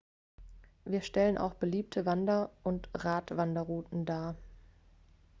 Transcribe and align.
sie 0.83 0.99
stellen 1.03 1.37
auch 1.37 1.53
beliebte 1.53 2.07
wander 2.07 2.49
und 2.63 2.89
radwanderrouten 2.95 4.03
dar 4.03 4.35